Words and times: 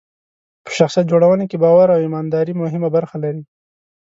په 0.63 0.71
شخصیت 0.77 1.05
جوړونه 1.11 1.43
کې 1.49 1.61
باور 1.63 1.87
او 1.93 1.99
ایمانداري 2.05 2.53
مهمه 2.61 2.89
برخه 2.95 3.17
لري. 3.23 3.43